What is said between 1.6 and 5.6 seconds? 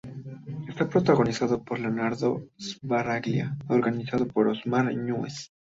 Leonardo Sbaraglia, acompañado por Osmar Núñez.